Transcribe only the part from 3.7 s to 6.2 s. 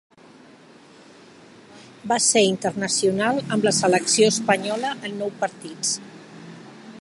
selecció espanyola en nou partits.